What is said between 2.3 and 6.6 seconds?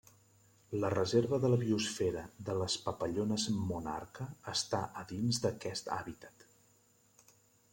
de les Papallones Monarca està a dins d'aquest hàbitat.